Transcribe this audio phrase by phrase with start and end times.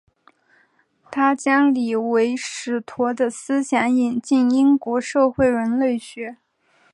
[1.11, 6.37] 他将李维史陀的思想引进英国社会人类学。